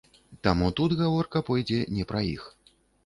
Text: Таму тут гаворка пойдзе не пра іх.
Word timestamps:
Таму 0.47 0.69
тут 0.79 0.95
гаворка 1.01 1.41
пойдзе 1.49 1.79
не 1.99 2.07
пра 2.13 2.23
іх. 2.35 2.47